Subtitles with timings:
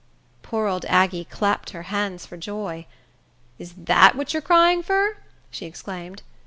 [0.41, 2.87] Poor old Aggie clapped her hands for joy.
[3.59, 5.15] "Is dat what you's crying fur?"
[5.51, 6.23] she exclaimed.